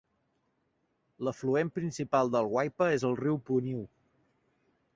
L'afluent 1.27 1.69
principal 1.75 2.33
del 2.37 2.49
Waipa 2.55 2.87
és 2.97 3.07
el 3.11 3.15
riu 3.23 3.41
Puniu. 3.51 3.87